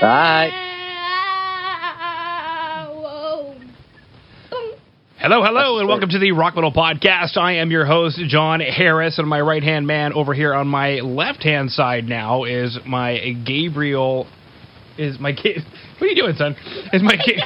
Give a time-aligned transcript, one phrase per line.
[0.00, 0.50] Bye.
[5.18, 7.36] Hello, hello, and welcome to the Rock Metal Podcast.
[7.36, 10.96] I am your host, Jon Harris, and my right hand man over here on my
[11.00, 14.26] left hand side now is my Gabriel.
[14.98, 15.62] Is my kid?
[15.98, 16.54] What are you doing, son?
[16.92, 17.40] Is my kid?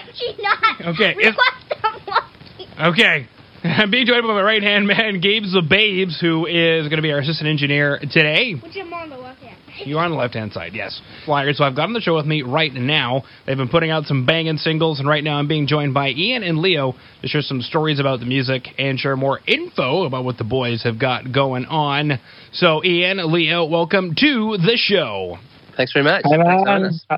[0.84, 2.66] Okay, We if- lost them walking.
[2.92, 3.28] Okay.
[3.64, 7.02] I'm being joined by my right hand man, Gabe's the Babes, who is going to
[7.02, 8.54] be our assistant engineer today.
[8.54, 9.56] Which I'm on the left hand.
[9.84, 11.00] You're on the left hand side, yes.
[11.26, 11.58] Liars.
[11.58, 13.22] So I've got on the show with me right now.
[13.46, 16.42] They've been putting out some banging singles, and right now I'm being joined by Ian
[16.42, 20.38] and Leo to share some stories about the music and share more info about what
[20.38, 22.18] the boys have got going on.
[22.52, 25.38] So, Ian, Leo, welcome to the show.
[25.76, 26.22] Thanks very much.
[26.24, 26.84] Hey, Thanks for having man.
[26.84, 27.04] us.
[27.08, 27.16] Uh,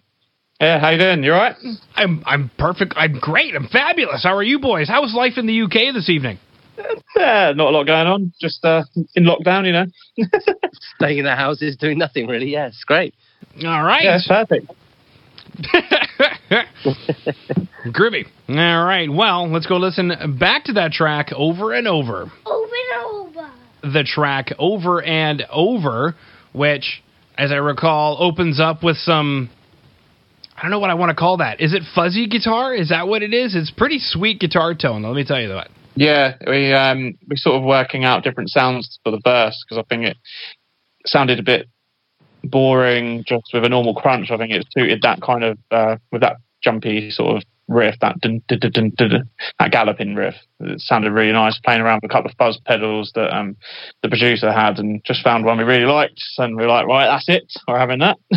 [0.61, 1.25] yeah, how you doing?
[1.25, 1.57] You alright?
[1.97, 2.95] I'm I'm perfect.
[2.97, 3.57] I'm great.
[3.57, 4.23] I'm fabulous.
[4.23, 4.89] How are you boys?
[4.89, 6.39] How was life in the UK this evening?
[7.17, 8.33] Yeah, not a lot going on.
[8.41, 9.85] Just uh, in lockdown, you know.
[10.97, 12.51] Staying in the houses, doing nothing really.
[12.51, 13.15] Yeah, it's great.
[13.65, 14.03] All right.
[14.03, 14.73] Yeah, it's perfect.
[17.87, 18.25] Groovy.
[18.49, 19.13] All right.
[19.13, 22.31] Well, let's go listen back to that track over and over.
[22.47, 23.51] Over and over.
[23.83, 26.15] The track over and over,
[26.53, 27.03] which,
[27.37, 29.51] as I recall, opens up with some.
[30.57, 31.61] I don't know what I want to call that.
[31.61, 32.75] Is it fuzzy guitar?
[32.75, 33.55] Is that what it is?
[33.55, 35.03] It's pretty sweet guitar tone.
[35.03, 35.69] Let me tell you that.
[35.95, 39.87] Yeah, we um we sort of working out different sounds for the verse because I
[39.89, 40.17] think it
[41.07, 41.69] sounded a bit
[42.45, 44.31] boring just with a normal crunch.
[44.31, 48.21] I think it suited that kind of uh, with that jumpy sort of riff, that
[48.21, 50.35] dun, dun, dun, that galloping riff.
[50.61, 51.59] It sounded really nice.
[51.59, 53.57] Playing around with a couple of fuzz pedals that um
[54.03, 57.07] the producer had, and just found one we really liked, and we are like, right,
[57.07, 57.53] that's it.
[57.69, 58.19] We're having that.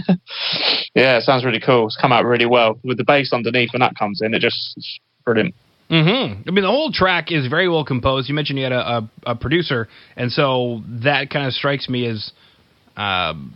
[0.95, 1.87] yeah, it sounds really cool.
[1.87, 4.33] It's come out really well with the bass underneath when that comes in.
[4.33, 5.55] It just it's brilliant.
[5.89, 6.49] Mm-hmm.
[6.49, 8.27] I mean, the whole track is very well composed.
[8.27, 12.07] You mentioned you had a, a, a producer, and so that kind of strikes me
[12.07, 12.31] as
[12.97, 13.55] um,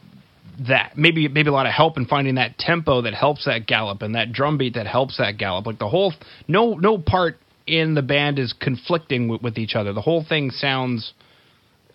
[0.68, 4.02] that maybe maybe a lot of help in finding that tempo that helps that gallop
[4.02, 5.66] and that drum beat that helps that gallop.
[5.66, 6.14] Like the whole
[6.48, 9.94] no no part in the band is conflicting with, with each other.
[9.94, 11.14] The whole thing sounds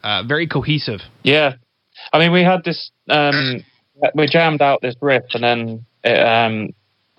[0.03, 1.01] uh, very cohesive.
[1.23, 1.55] Yeah,
[2.13, 2.91] I mean, we had this.
[3.09, 3.65] Um,
[4.15, 6.71] we jammed out this riff, and then it, um,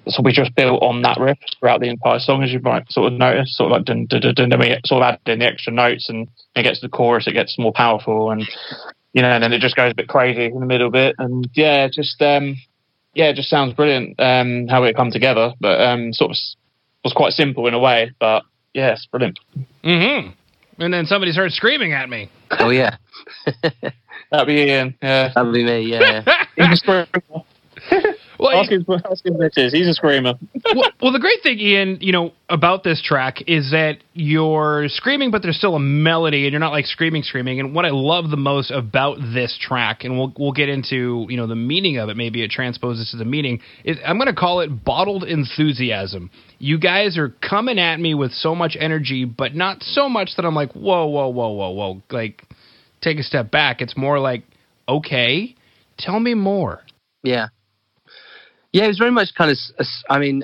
[0.07, 3.11] so we just built on that riff throughout the entire song, as you might sort
[3.11, 3.55] of notice.
[3.55, 5.73] Sort of like dun, dun, dun, dun, then we sort of added in the extra
[5.73, 8.47] notes, and it gets to the chorus, it gets more powerful, and
[9.13, 11.49] you know, and then it just goes a bit crazy in the middle bit, and
[11.53, 12.55] yeah, just um,
[13.13, 16.37] yeah, it just sounds brilliant um, how it come together, but um, sort of
[17.03, 18.43] was quite simple in a way, but
[18.73, 19.39] yeah, it's brilliant.
[19.83, 20.31] Mm-hmm.
[20.81, 22.29] And then somebody started screaming at me.
[22.59, 22.97] Oh yeah,
[24.31, 24.95] That'd be Ian.
[25.01, 25.81] Yeah, that'd be me.
[25.81, 26.23] Yeah.
[28.37, 28.51] he's a screamer.
[28.51, 29.73] Well, Ask his, ask his missus.
[29.73, 30.33] He's a screamer.
[30.75, 35.31] well, well, the great thing, Ian, you know, about this track is that you're screaming,
[35.31, 37.59] but there's still a melody, and you're not like screaming, screaming.
[37.59, 41.37] And what I love the most about this track, and we'll we'll get into you
[41.37, 42.17] know the meaning of it.
[42.17, 43.61] Maybe it transposes to the meaning.
[43.83, 46.29] Is I'm going to call it bottled enthusiasm.
[46.59, 50.45] You guys are coming at me with so much energy, but not so much that
[50.45, 52.01] I'm like, whoa, whoa, whoa, whoa, whoa.
[52.09, 52.43] Like,
[53.01, 53.81] take a step back.
[53.81, 54.43] It's more like,
[54.87, 55.55] okay,
[55.97, 56.81] tell me more.
[57.23, 57.47] Yeah.
[58.75, 59.57] Yeah, it was very much kind of,
[60.09, 60.43] I mean,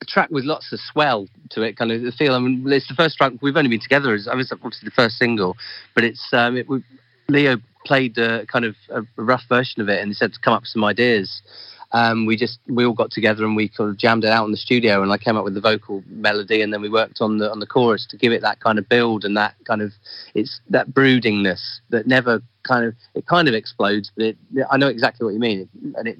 [0.00, 2.32] a track with lots of swell to it, kind of the feel.
[2.36, 4.14] I mean, it's the first track we've only been together.
[4.14, 5.56] As I was obviously the first single,
[5.92, 6.84] but it's um, it, we,
[7.28, 10.38] Leo played uh, kind of a, a rough version of it, and he said to
[10.38, 11.42] come up with some ideas.
[11.90, 14.52] Um, we just we all got together and we kind of jammed it out in
[14.52, 17.38] the studio, and I came up with the vocal melody, and then we worked on
[17.38, 19.90] the on the chorus to give it that kind of build and that kind of
[20.36, 24.36] it's that broodingness that never kind of it kind of explodes, but it,
[24.70, 26.18] I know exactly what you mean, and it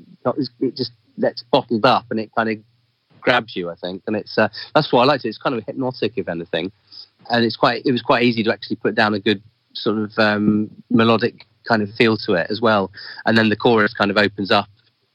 [0.60, 0.91] it just
[1.21, 2.59] gets bottled up and it kind of
[3.21, 5.29] grabs you, I think, and it's uh, that's why I liked it.
[5.29, 6.71] It's kind of hypnotic, if anything,
[7.31, 9.43] and it's quite it was quite easy to actually put down a good
[9.73, 12.91] sort of um, melodic kind of feel to it as well,
[13.27, 14.69] and then the chorus kind of opens up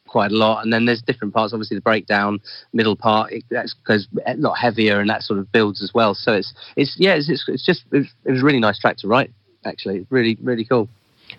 [0.07, 1.53] quite a lot, and then there's different parts.
[1.53, 2.39] Obviously, the breakdown,
[2.73, 6.13] middle part, it that goes a lot heavier, and that sort of builds as well.
[6.15, 8.79] So it's it's yeah, it's it's, it's just it was, it was a really nice
[8.79, 9.31] track to write.
[9.65, 10.89] Actually, It's really really cool.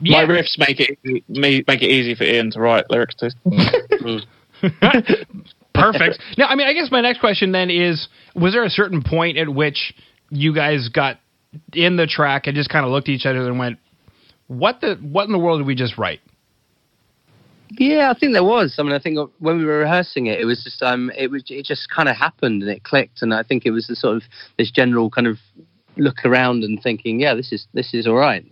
[0.00, 0.24] Yeah.
[0.24, 3.30] My riffs make it easy- me make it easy for Ian to write lyrics to.
[5.74, 6.18] Perfect.
[6.36, 9.38] now, I mean, I guess my next question then is: Was there a certain point
[9.38, 9.94] at which
[10.30, 11.18] you guys got
[11.72, 13.78] in the track and just kind of looked at each other and went,
[14.46, 14.96] "What the?
[14.96, 16.20] What in the world did we just write?"
[17.78, 18.76] Yeah, I think there was.
[18.78, 21.44] I mean, I think when we were rehearsing it, it was just um, it was
[21.48, 24.16] it just kind of happened and it clicked, and I think it was the sort
[24.16, 24.22] of
[24.58, 25.38] this general kind of
[25.96, 28.44] look around and thinking, yeah, this is this is all right.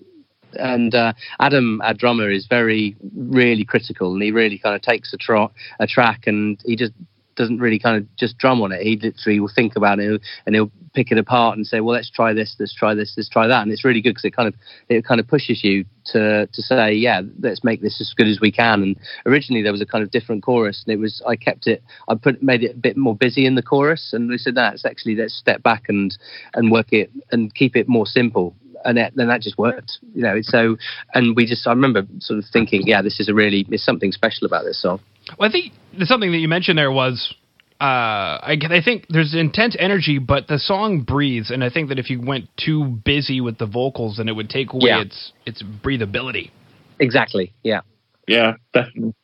[0.55, 5.13] And uh, Adam, our drummer, is very really critical, and he really kind of takes
[5.13, 6.93] a, tro- a track and he just
[7.39, 8.83] doesn't really kind of just drum on it.
[8.83, 12.11] He literally will think about it and he'll pick it apart and say, "Well, let's
[12.11, 14.49] try this, let's try this, let's try that." And it's really good because it kind
[14.49, 14.55] of
[14.89, 18.41] it kind of pushes you to to say, "Yeah, let's make this as good as
[18.41, 21.37] we can." And originally there was a kind of different chorus, and it was I
[21.37, 24.37] kept it, I put made it a bit more busy in the chorus, and we
[24.37, 26.17] said, "No, actually let's step back and
[26.55, 30.23] and work it and keep it more simple." And it, then that just worked, you
[30.23, 30.39] know.
[30.43, 30.77] So,
[31.15, 34.13] and we just, I remember sort of thinking, yeah, this is a really, there's something
[34.13, 35.01] special about this song.
[35.39, 35.73] Well, I think
[36.05, 37.35] something that you mentioned there was
[37.81, 41.99] uh, I, I, think there's intense energy, but the song breathes, and I think that
[42.01, 45.03] if you went too busy with the vocals, then it would take away Yeah.
[45.03, 46.51] its its breathability.
[46.99, 47.53] Exactly.
[47.63, 47.83] Yeah.
[48.27, 49.15] Yeah, definitely.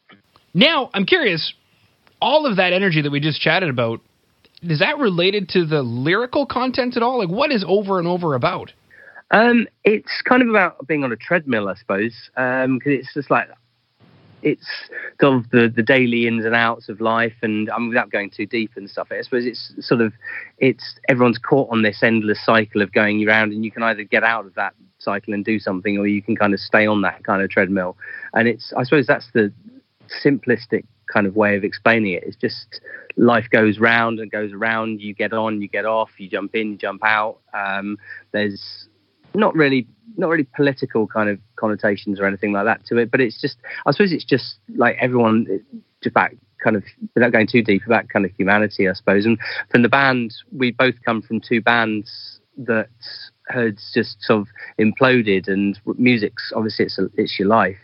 [0.54, 1.52] Now, I'm curious,
[2.22, 4.00] all of that energy that we just chatted about,
[4.62, 7.18] is that related to the lyrical content at all?
[7.18, 8.72] Like, what is over and over about?
[9.30, 13.48] Um, it's kind of about being on a treadmill, I suppose, because it's just like
[14.42, 14.66] it's
[15.20, 18.46] sort of the, the daily ins and outs of life, and mean, without going too
[18.46, 20.12] deep and stuff, I suppose it's sort of
[20.58, 24.22] it's everyone's caught on this endless cycle of going around, and you can either get
[24.22, 27.24] out of that cycle and do something, or you can kind of stay on that
[27.24, 27.96] kind of treadmill,
[28.34, 29.52] and it's I suppose that's the
[30.24, 32.24] simplistic kind of way of explaining it.
[32.26, 32.80] It's just
[33.16, 35.00] life goes round and goes around.
[35.00, 37.38] You get on, you get off, you jump in, you jump out.
[37.54, 37.96] Um,
[38.32, 38.88] there's
[39.34, 39.86] not really
[40.16, 43.56] not really political kind of connotations or anything like that to it, but it's just
[43.86, 45.46] I suppose it's just like everyone
[46.02, 46.30] just about
[46.62, 46.84] kind of
[47.14, 49.26] without going too deep about kind of humanity, I suppose.
[49.26, 49.38] And
[49.70, 52.88] from the band, we both come from two bands that
[53.48, 54.48] had just sort of
[54.78, 57.76] imploded, and music's obviously it's a, it's your life.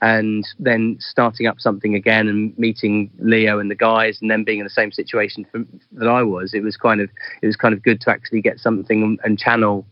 [0.00, 4.58] And then starting up something again and meeting Leo and the guys, and then being
[4.58, 7.10] in the same situation for, that I was, it was kind of
[7.42, 9.86] it was kind of good to actually get something and channel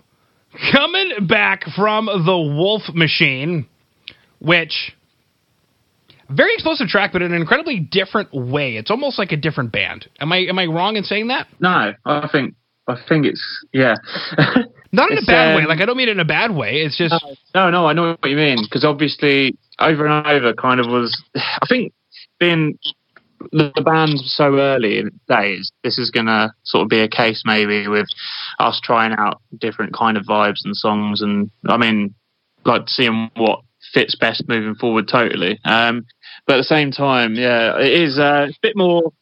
[0.73, 3.67] Coming back from the Wolf Machine,
[4.39, 4.95] which
[6.29, 8.77] very explosive track, but in an incredibly different way.
[8.77, 10.09] It's almost like a different band.
[10.21, 11.47] Am I am I wrong in saying that?
[11.61, 12.55] No, I think
[12.87, 13.97] I think it's yeah.
[14.93, 15.63] Not in It's, a bad way.
[15.63, 16.83] um, Like I don't mean it in a bad way.
[16.83, 17.15] It's just
[17.55, 21.21] no, no, I know what you mean because obviously over and over kind of was.
[21.35, 21.93] I think
[22.39, 22.79] being
[23.53, 27.89] the, band so early in days, this is gonna sort of be a case maybe
[27.89, 28.07] with
[28.59, 32.15] us trying out different kind of vibes and songs, and I mean,
[32.65, 33.61] like seeing what
[33.95, 35.09] fits best moving forward.
[35.09, 35.59] Totally.
[35.65, 36.05] Um,
[36.47, 39.13] but at the same time, yeah, it is uh, a bit more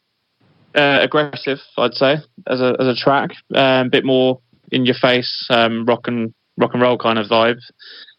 [0.74, 4.40] uh, aggressive, I'd say, as a as a track, um, a bit more
[4.72, 7.58] in your face, um, rock and rock and roll kind of vibe.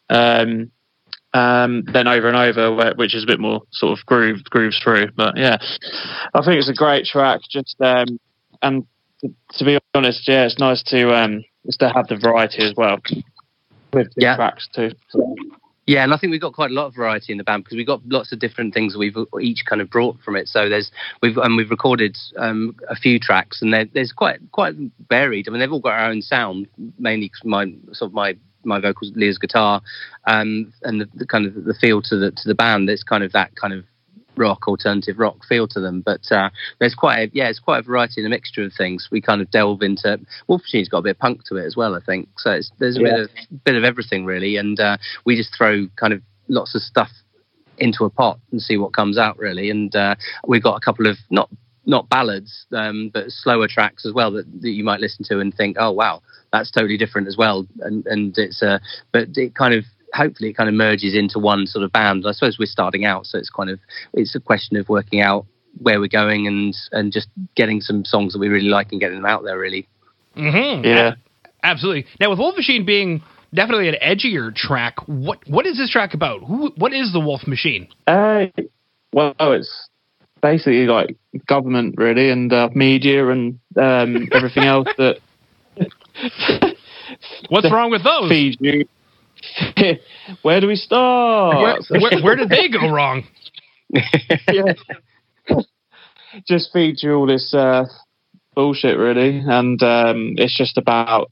[0.09, 0.71] Um,
[1.33, 5.11] um, then over and over, which is a bit more sort of groove grooves through.
[5.15, 5.57] But yeah,
[6.33, 7.39] I think it's a great track.
[7.49, 8.19] Just um,
[8.61, 8.85] and
[9.21, 12.73] to, to be honest, yeah, it's nice to um, just to have the variety as
[12.75, 12.97] well
[13.93, 14.35] with the Yeah.
[14.35, 14.91] tracks too.
[15.87, 17.75] Yeah, and I think we've got quite a lot of variety in the band because
[17.75, 20.47] we've got lots of different things we've each kind of brought from it.
[20.47, 24.75] So there's we've and we've recorded um, a few tracks, and there's quite quite
[25.09, 25.47] varied.
[25.47, 26.67] I mean, they've all got our own sound,
[26.99, 29.81] mainly my sort of my my vocals, Leo's guitar,
[30.27, 32.87] um, and the, the kind of the feel to the to the band.
[32.87, 33.83] There's kind of that kind of
[34.37, 36.01] rock, alternative rock feel to them.
[36.01, 39.07] But uh, there's quite a, yeah, it's quite a variety and a mixture of things.
[39.11, 41.75] We kind of delve into Wolf Machine's got a bit of punk to it as
[41.75, 42.29] well, I think.
[42.37, 43.11] So it's, there's a Yeah.
[43.11, 43.19] bit
[43.51, 47.09] of bit of everything really, and uh, we just throw kind of lots of stuff
[47.77, 49.69] into a pot and see what comes out really.
[49.69, 50.15] And uh,
[50.47, 51.49] we've got a couple of not
[51.85, 55.53] not ballads, um, but slower tracks as well that, that you might listen to and
[55.55, 56.21] think, oh wow,
[56.53, 57.65] that's totally different as well.
[57.79, 58.79] And and it's uh,
[59.11, 62.25] but it kind of hopefully it kind of merges into one sort of band.
[62.27, 63.79] I suppose we're starting out, so it's kind of
[64.13, 65.45] it's a question of working out
[65.79, 69.17] where we're going and and just getting some songs that we really like and getting
[69.17, 69.87] them out there really.
[70.35, 70.85] Mm-hmm.
[70.85, 71.15] Yeah.
[71.63, 72.05] Absolutely.
[72.19, 73.21] Now, with Wolf Machine being
[73.53, 76.43] definitely an edgier track, what what is this track about?
[76.43, 77.87] Who what is the Wolf Machine?
[78.07, 78.47] Uh,
[79.13, 79.89] well, it's
[80.41, 85.19] basically like government, really, and uh, media and um, everything else that
[87.49, 88.29] What's wrong with those?
[88.29, 88.87] feeds you.
[90.41, 91.57] Where do we start?
[91.89, 93.23] Where, where, where did they go wrong?
[94.51, 94.73] yeah.
[96.47, 97.85] just feeds you all this uh,
[98.55, 101.31] bullshit, really, and um, it's just about.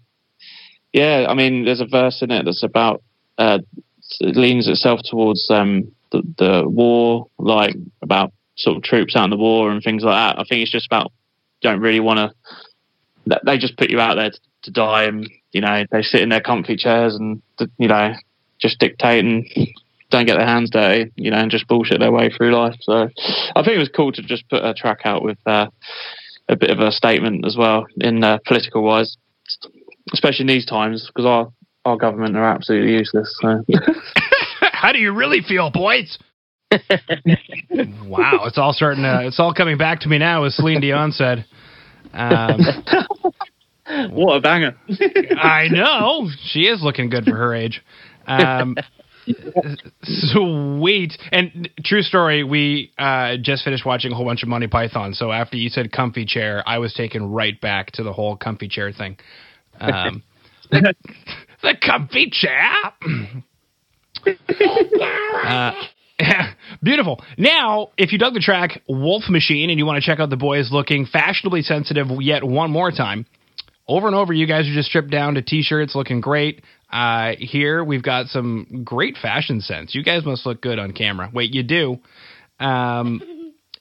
[0.93, 3.03] Yeah, I mean, there's a verse in it that's about.
[3.37, 3.59] Uh,
[4.19, 9.29] it leans itself towards um, the, the war, like about sort of troops out in
[9.29, 10.39] the war and things like that.
[10.39, 11.11] I think it's just about
[11.61, 12.33] don't really want
[13.27, 13.39] to.
[13.45, 16.29] They just put you out there to, to die, and you know they sit in
[16.29, 17.41] their comfy chairs and
[17.77, 18.13] you know
[18.60, 19.46] just dictate and
[20.10, 22.75] don't get their hands dirty, you know, and just bullshit their way through life.
[22.82, 23.10] So
[23.56, 25.68] I think it was cool to just put a track out with uh,
[26.50, 29.18] a bit of a statement as well in uh, political wise,
[30.12, 31.51] especially in these times because our
[31.86, 33.34] our government are absolutely useless.
[33.41, 33.63] So.
[34.62, 36.18] How do you really feel, boys?
[36.72, 41.12] wow, it's all starting to, it's all coming back to me now, as Celine Dion
[41.12, 41.46] said.
[42.13, 42.60] Um,
[44.12, 44.75] what a banger!
[45.38, 47.81] I know she is looking good for her age.
[48.27, 48.75] Um,
[50.03, 52.43] sweet and true story.
[52.43, 55.13] We uh, just finished watching a whole bunch of Monty Python.
[55.13, 58.67] So after you said comfy chair, I was taken right back to the whole comfy
[58.67, 59.17] chair thing.
[59.79, 60.24] Um,
[60.72, 60.93] the,
[61.62, 62.74] the comfy chair.
[65.39, 65.72] uh,
[66.84, 67.22] Beautiful.
[67.38, 70.38] Now, if you dug the track Wolf Machine and you want to check out the
[70.38, 73.25] boys looking fashionably sensitive yet one more time,
[73.89, 76.62] over and over, you guys are just stripped down to t shirts looking great.
[76.91, 79.96] Uh, here, we've got some great fashion sense.
[79.96, 81.29] You guys must look good on camera.
[81.34, 81.98] Wait, you do.
[82.60, 83.22] Um,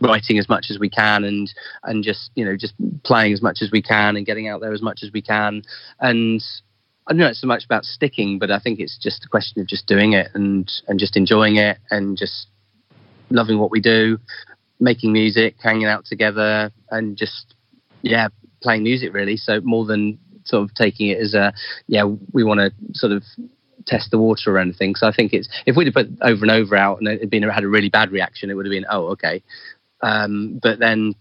[0.00, 1.52] writing as much as we can and
[1.84, 4.72] and just you know just playing as much as we can and getting out there
[4.72, 5.62] as much as we can.
[6.00, 6.42] And
[7.06, 9.60] I don't know it's so much about sticking, but I think it's just a question
[9.60, 12.48] of just doing it and and just enjoying it and just
[13.30, 14.18] loving what we do,
[14.80, 17.54] making music, hanging out together, and just
[18.02, 18.28] yeah,
[18.62, 19.36] playing music really.
[19.36, 21.52] So more than sort of taking it as a
[21.88, 23.22] yeah, we want to sort of
[23.86, 24.94] test the water or anything.
[24.94, 27.30] So I think it's if we'd have put over and over out and it had
[27.30, 29.42] been had a really bad reaction, it would have been oh okay,
[30.00, 31.14] um, but then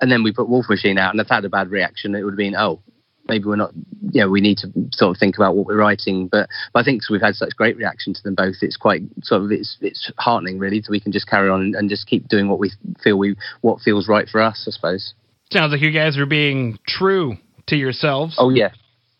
[0.00, 2.34] and then we put Wolf Machine out and it's had a bad reaction, it would
[2.34, 2.80] have been oh
[3.30, 3.70] maybe we're not
[4.12, 7.00] yeah we need to sort of think about what we're writing but, but i think
[7.00, 10.10] 'cause we've had such great reaction to them both it's quite sort of it's it's
[10.18, 12.70] heartening really so we can just carry on and, and just keep doing what we
[13.02, 15.14] feel we what feels right for us i suppose
[15.52, 17.36] Sounds like you guys are being true
[17.68, 18.36] to yourselves.
[18.38, 18.70] oh yeah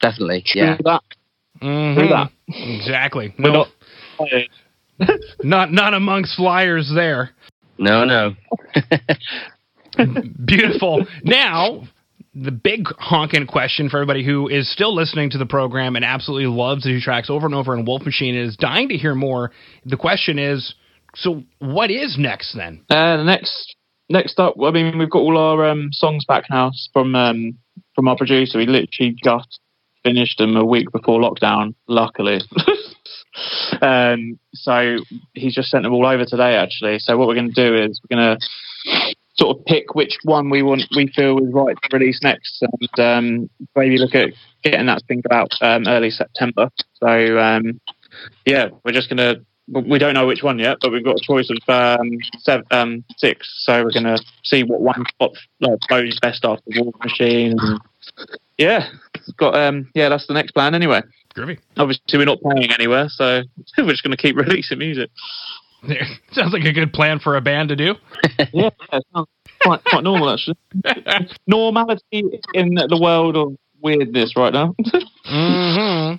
[0.00, 1.02] definitely yeah True that.
[1.62, 2.09] Mhm.
[2.09, 2.31] That.
[2.49, 3.35] Exactly.
[3.38, 3.69] No, not.
[5.43, 7.31] not not amongst liars there.
[7.79, 8.35] no no
[10.45, 11.05] Beautiful.
[11.25, 11.83] now,
[12.35, 16.47] the big honking question for everybody who is still listening to the program and absolutely
[16.47, 19.51] loves the two tracks over and over and Wolf Machine is dying to hear more.
[19.85, 20.75] The question is,
[21.17, 22.85] so what is next then?
[22.89, 23.75] Uh, the next
[24.09, 27.59] next up, I mean, we've got all our um, songs back now from um,
[27.95, 28.59] from our producer.
[28.59, 29.59] We literally just
[30.05, 32.41] finished them a week before lockdown, luckily.
[33.83, 34.99] um, so
[35.35, 37.01] he's just sent them all over today, actually.
[37.01, 39.10] So what we're going to do is we're going to
[39.41, 43.01] sort of pick which one we want, we feel is right to release next, and
[43.01, 44.31] um, maybe look at
[44.63, 46.71] getting that thing out um, early September.
[46.95, 47.81] So um,
[48.45, 49.45] yeah, we're just going to.
[49.73, 53.05] We don't know which one yet, but we've got a choice of um, seven, um,
[53.19, 53.49] six.
[53.65, 55.31] So we're going to see what one spot
[55.87, 57.55] flows best after War Machine.
[57.57, 57.81] And,
[58.59, 58.89] yeah,
[59.37, 61.03] got um, yeah, that's the next plan anyway.
[61.37, 61.59] Groovy.
[61.77, 63.43] Obviously, we're not playing anywhere, so
[63.79, 65.11] we're just going to keep releasing music.
[66.33, 67.95] Sounds like a good plan for a band to do.
[68.53, 69.29] yeah, it sounds
[69.63, 70.57] quite quite normal actually.
[71.47, 74.75] Normality in the world of weirdness right now.
[75.25, 76.15] hmm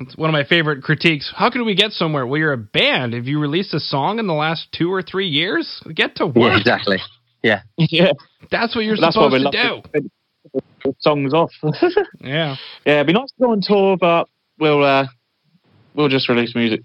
[0.00, 1.32] It's one of my favorite critiques.
[1.34, 2.26] How can we get somewhere?
[2.26, 3.12] Well, you're a band.
[3.14, 5.82] Have you released a song in the last two or three years?
[5.94, 6.58] Get to Yeah, work.
[6.60, 6.98] exactly.
[7.42, 7.60] Yeah.
[7.76, 8.12] yeah,
[8.50, 10.00] That's what you're that's why supposed we to love do.
[10.82, 11.50] to songs off.
[12.20, 12.56] Yeah.
[12.86, 15.06] yeah, it'd be nice to go on tour, but we'll uh,
[15.94, 16.80] we'll just release music.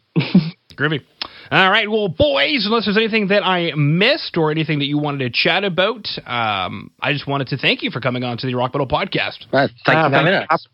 [0.75, 1.01] Groovy.
[1.51, 5.19] All right, well, boys, unless there's anything that I missed or anything that you wanted
[5.19, 8.53] to chat about, um, I just wanted to thank you for coming on to the
[8.53, 9.45] Rock Metal Podcast.
[9.51, 10.67] Well, thank Ah, you for having us.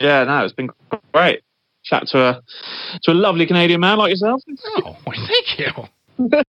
[0.00, 0.68] Yeah, no, it's been
[1.14, 1.40] great.
[1.84, 2.42] Chat to a
[3.02, 4.42] to a lovely Canadian man like yourself.
[4.76, 5.68] Oh, well, thank you.